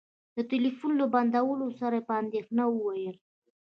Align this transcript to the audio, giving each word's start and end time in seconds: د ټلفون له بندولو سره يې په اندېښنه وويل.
د 0.35 0.37
ټلفون 0.51 0.91
له 1.01 1.05
بندولو 1.13 1.67
سره 1.79 1.95
يې 1.99 2.05
په 2.07 2.13
اندېښنه 2.21 2.63
وويل. 2.69 3.15